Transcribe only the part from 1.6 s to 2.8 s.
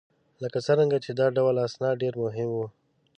اسناد ډېر مهم وه